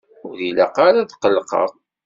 Ur 0.29 0.37
ilaq 0.49 0.75
ara 0.87 0.99
ad 1.03 1.11
qellqeɣ. 1.21 1.69